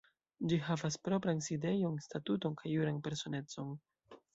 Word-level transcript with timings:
Ĝi 0.53 0.57
havas 0.69 0.97
propran 1.09 1.45
sidejon, 1.49 2.03
statuton 2.09 2.59
kaj 2.65 2.77
juran 2.77 3.03
personecon. 3.11 3.77